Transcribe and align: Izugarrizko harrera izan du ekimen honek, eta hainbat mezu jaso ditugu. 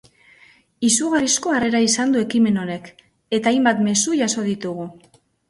Izugarrizko 0.87 1.53
harrera 1.57 1.81
izan 1.87 2.15
du 2.15 2.23
ekimen 2.25 2.57
honek, 2.63 2.91
eta 3.41 3.53
hainbat 3.53 3.85
mezu 3.91 4.19
jaso 4.23 4.49
ditugu. 4.51 4.91